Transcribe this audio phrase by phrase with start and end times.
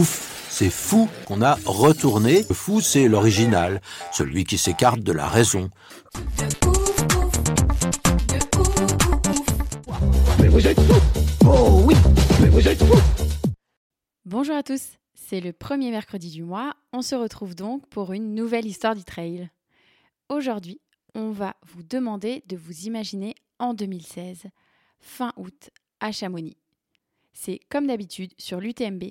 [0.00, 2.46] Ouf, c'est fou qu'on a retourné.
[2.48, 3.82] Le fou, c'est l'original,
[4.14, 5.68] celui qui s'écarte de la raison.
[14.24, 14.80] Bonjour à tous,
[15.12, 16.72] c'est le premier mercredi du mois.
[16.94, 19.50] On se retrouve donc pour une nouvelle histoire du trail.
[20.30, 20.80] Aujourd'hui,
[21.14, 24.44] on va vous demander de vous imaginer en 2016,
[24.98, 25.68] fin août,
[26.00, 26.56] à Chamonix.
[27.34, 29.04] C'est comme d'habitude sur l'UTMB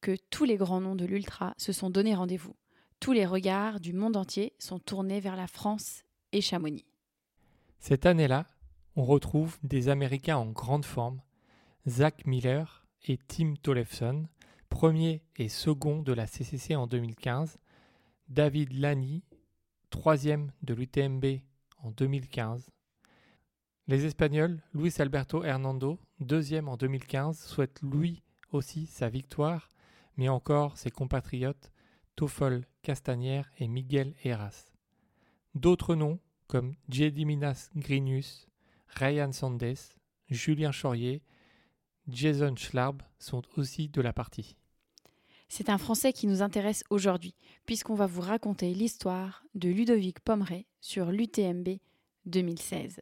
[0.00, 2.56] que tous les grands noms de l'ultra se sont donné rendez-vous.
[3.00, 6.86] Tous les regards du monde entier sont tournés vers la France et Chamonix.
[7.78, 8.46] Cette année-là,
[8.96, 11.22] on retrouve des Américains en grande forme,
[11.86, 14.26] Zach Miller et Tim Tollefson,
[14.68, 17.58] premier et second de la CCC en 2015,
[18.28, 19.22] David Lani,
[19.90, 21.24] troisième de l'UTMB
[21.78, 22.70] en 2015.
[23.86, 28.22] Les Espagnols, Luis Alberto Hernando, deuxième en 2015, souhaitent lui
[28.52, 29.68] aussi sa victoire,
[30.18, 31.72] mais encore ses compatriotes
[32.16, 34.66] Toffol Castagnère et Miguel Heras.
[35.54, 38.48] D'autres noms comme Jediminas Grinius,
[38.88, 39.76] Ryan Sandes,
[40.28, 41.22] Julien Chaurier,
[42.08, 44.56] Jason Schlarb sont aussi de la partie.
[45.48, 50.66] C'est un Français qui nous intéresse aujourd'hui, puisqu'on va vous raconter l'histoire de Ludovic Pomeray
[50.80, 51.78] sur l'UTMB
[52.26, 53.00] 2016.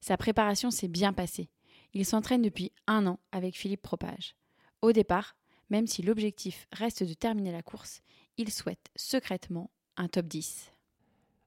[0.00, 1.50] Sa préparation s'est bien passée.
[1.92, 4.36] Il s'entraîne depuis un an avec Philippe Propage.
[4.80, 5.36] Au départ,
[5.70, 8.02] même si l'objectif reste de terminer la course,
[8.36, 10.72] il souhaite secrètement un top 10.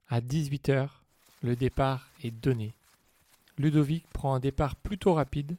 [0.08, 0.88] À 18h,
[1.42, 2.74] le départ est donné.
[3.58, 5.56] Ludovic prend un départ plutôt rapide,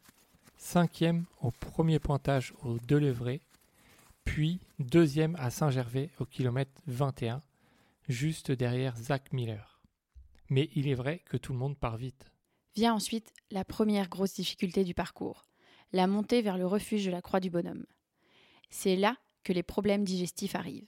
[0.57, 3.41] cinquième au premier pointage au Delevray,
[4.25, 7.41] puis deuxième à Saint-Gervais au kilomètre 21,
[8.09, 9.79] juste derrière Zach Miller.
[10.49, 12.31] Mais il est vrai que tout le monde part vite.
[12.75, 15.45] Vient ensuite la première grosse difficulté du parcours,
[15.93, 17.85] la montée vers le refuge de la Croix du Bonhomme.
[18.69, 20.87] C'est là que les problèmes digestifs arrivent.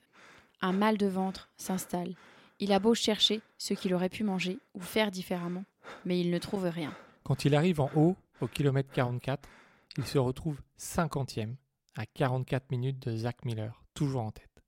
[0.61, 2.15] Un mal de ventre s'installe.
[2.59, 5.65] Il a beau chercher ce qu'il aurait pu manger ou faire différemment,
[6.05, 6.93] mais il ne trouve rien.
[7.23, 9.47] Quand il arrive en haut, au kilomètre 44,
[9.97, 11.55] il se retrouve 50e,
[11.95, 14.63] à 44 minutes de Zach Miller, toujours en tête.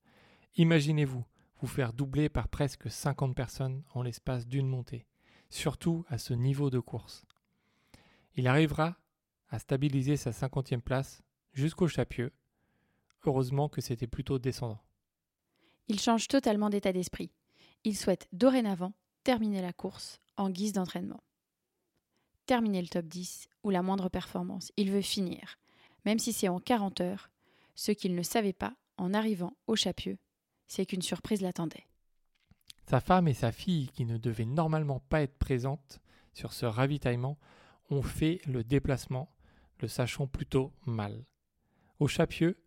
[0.55, 1.23] Imaginez-vous
[1.61, 5.05] vous faire doubler par presque 50 personnes en l'espace d'une montée,
[5.49, 7.25] surtout à ce niveau de course.
[8.35, 8.97] Il arrivera
[9.49, 11.21] à stabiliser sa 50e place
[11.53, 12.31] jusqu'au Chapieux.
[13.25, 14.81] Heureusement que c'était plutôt descendant.
[15.87, 17.31] Il change totalement d'état d'esprit.
[17.83, 18.93] Il souhaite dorénavant
[19.23, 21.21] terminer la course en guise d'entraînement.
[22.45, 25.59] Terminer le top 10 ou la moindre performance, il veut finir,
[26.05, 27.29] même si c'est en 40 heures.
[27.75, 30.17] Ce qu'il ne savait pas en arrivant au Chapieux,
[30.67, 31.87] c'est qu'une surprise l'attendait.
[32.89, 35.99] Sa femme et sa fille, qui ne devaient normalement pas être présentes
[36.33, 37.37] sur ce ravitaillement,
[37.89, 39.31] ont fait le déplacement,
[39.79, 41.25] le sachant plutôt mal.
[41.99, 42.57] Au Chapieux,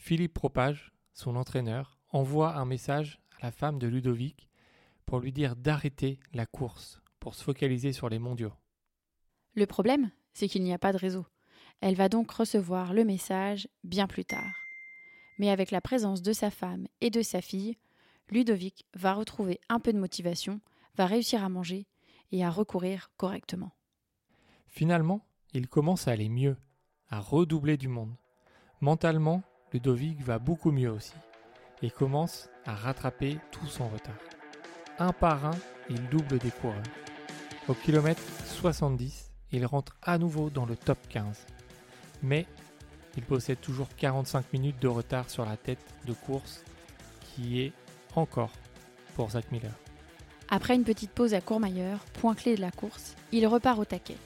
[0.00, 4.48] Philippe Propage, son entraîneur, envoie un message à la femme de Ludovic
[5.04, 8.54] pour lui dire d'arrêter la course pour se focaliser sur les mondiaux.
[9.54, 11.26] Le problème, c'est qu'il n'y a pas de réseau.
[11.82, 14.54] Elle va donc recevoir le message bien plus tard.
[15.38, 17.76] Mais avec la présence de sa femme et de sa fille,
[18.30, 20.62] Ludovic va retrouver un peu de motivation,
[20.96, 21.86] va réussir à manger
[22.32, 23.72] et à recourir correctement.
[24.66, 26.56] Finalement, il commence à aller mieux,
[27.10, 28.16] à redoubler du monde.
[28.80, 29.42] Mentalement,
[29.72, 31.14] Ludovic va beaucoup mieux aussi
[31.82, 34.18] et commence à rattraper tout son retard.
[34.98, 35.56] Un par un,
[35.88, 36.82] il double des coureurs.
[37.68, 41.46] Au kilomètre 70, il rentre à nouveau dans le top 15.
[42.22, 42.46] Mais
[43.16, 46.62] il possède toujours 45 minutes de retard sur la tête de course
[47.20, 47.72] qui est
[48.14, 48.52] encore
[49.14, 49.72] pour Zach Miller.
[50.48, 54.16] Après une petite pause à Courmayeur, point clé de la course, il repart au taquet.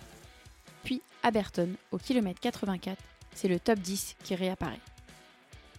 [0.83, 2.97] Puis à Berton, au kilomètre 84,
[3.35, 4.81] c'est le top 10 qui réapparaît.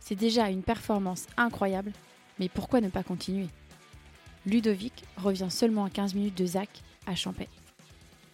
[0.07, 1.92] C'est déjà une performance incroyable,
[2.38, 3.48] mais pourquoi ne pas continuer?
[4.46, 6.69] Ludovic revient seulement à 15 minutes de Zach
[7.07, 7.50] à Champais.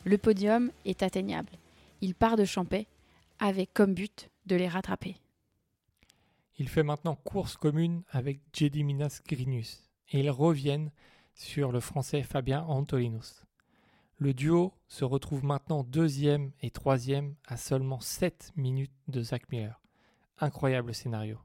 [0.04, 1.48] Le podium est atteignable.
[2.02, 2.88] Il part de Champais
[3.40, 5.16] avec comme but de les rattraper.
[6.58, 10.92] Il fait maintenant course commune avec Jediminas Grinius et ils reviennent
[11.36, 13.46] sur le français Fabien Antolinos.
[14.18, 19.80] Le duo se retrouve maintenant deuxième et troisième à seulement 7 minutes de Zach Miller.
[20.38, 21.40] Incroyable scénario.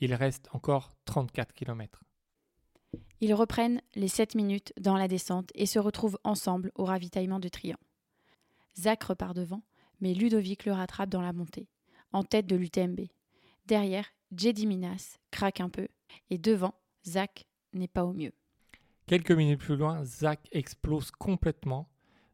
[0.00, 2.02] Il reste encore 34 km.
[3.20, 7.48] Ils reprennent les 7 minutes dans la descente et se retrouvent ensemble au ravitaillement de
[7.48, 7.78] Trian.
[8.78, 9.62] Zach repart devant,
[10.00, 11.68] mais Ludovic le rattrape dans la montée,
[12.12, 13.00] en tête de l'UTMB.
[13.64, 14.06] Derrière,
[14.36, 15.88] Jedi Minas craque un peu,
[16.30, 16.74] et devant,
[17.06, 18.32] Zach n'est pas au mieux.
[19.06, 21.88] Quelques minutes plus loin, Zach explose complètement,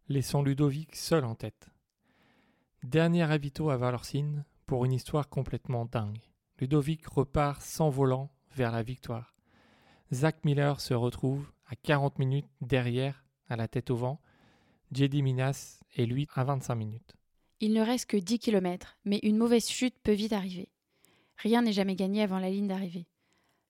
[0.08, 1.68] laissant Ludovic seul en tête.
[2.82, 6.31] Dernier ravito à Valorcine pour une histoire complètement dingue.
[6.62, 9.34] Ludovic repart sans volant vers la victoire.
[10.12, 14.20] Zach Miller se retrouve à 40 minutes derrière, à la tête au vent.
[14.92, 17.16] Jedi Minas est lui à 25 minutes.
[17.58, 20.68] Il ne reste que 10 km, mais une mauvaise chute peut vite arriver.
[21.36, 23.08] Rien n'est jamais gagné avant la ligne d'arrivée.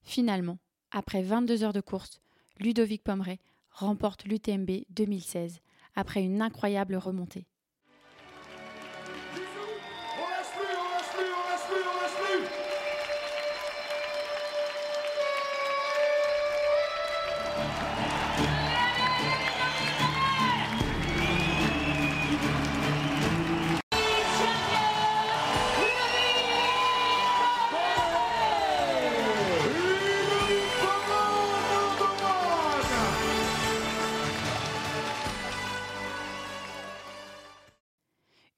[0.02, 0.58] Finalement,
[0.90, 2.20] après 22 heures de course,
[2.60, 3.38] Ludovic Pomeray
[3.70, 5.60] remporte l'UTMB 2016
[5.94, 7.46] après une incroyable remontée.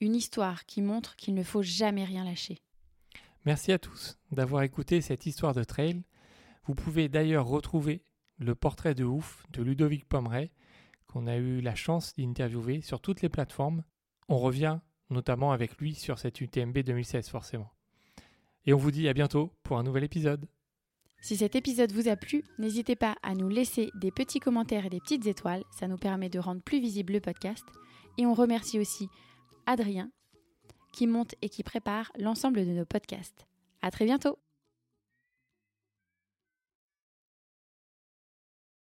[0.05, 2.59] Une histoire qui montre qu'il ne faut jamais rien lâcher.
[3.47, 6.03] Merci à tous d'avoir écouté cette histoire de trail.
[6.67, 8.05] Vous pouvez d'ailleurs retrouver
[8.37, 10.51] le portrait de ouf de Ludovic Pomeray
[11.06, 13.83] qu'on a eu la chance d'interviewer sur toutes les plateformes.
[14.29, 14.79] On revient
[15.09, 17.73] notamment avec lui sur cette UTMB 2016 forcément.
[18.67, 20.47] Et on vous dit à bientôt pour un nouvel épisode.
[21.23, 24.91] Si cet épisode vous a plu, n'hésitez pas à nous laisser des petits commentaires et
[24.91, 27.65] des petites étoiles, ça nous permet de rendre plus visible le podcast.
[28.19, 29.09] Et on remercie aussi
[29.66, 30.11] Adrien
[30.93, 33.49] qui monte et qui prépare l'ensemble de nos podcasts.
[33.82, 34.38] À très bientôt!